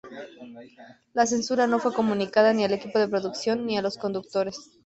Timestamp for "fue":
1.77-1.93